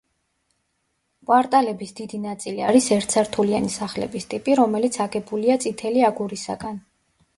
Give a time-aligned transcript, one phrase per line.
[1.29, 6.87] კვარტალების დიდი ნაწილი არის ერთსართულიანი სახლების ტიპი, რომელიც აგებულია წითელი აგურისაგან.